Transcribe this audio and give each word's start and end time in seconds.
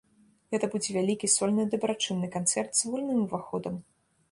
Гэта 0.53 0.69
будзе 0.75 0.89
вялікі 0.95 1.29
сольны 1.33 1.67
дабрачынны 1.75 2.27
канцэрт 2.39 2.71
з 2.83 2.95
вольным 2.95 3.23
уваходам. 3.29 3.81